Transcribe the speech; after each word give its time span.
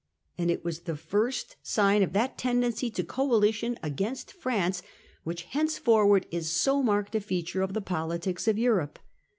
And 0.35 0.49
it 0.49 0.65
was 0.65 0.79
the 0.79 0.95
first 0.95 1.57
sign 1.61 2.01
of 2.01 2.11
that 2.13 2.35
tendency 2.35 2.89
to 2.89 3.03
coalition 3.03 3.77
against 3.83 4.33
France, 4.33 4.81
which 5.23 5.43
hence 5.43 5.77
forward 5.77 6.25
is 6.31 6.49
so 6.49 6.81
marked 6.81 7.13
a 7.13 7.21
feature 7.21 7.61
of 7.61 7.73
the 7.75 7.81
politics 7.81 8.47
of 8.47 8.57
Europe. 8.57 8.97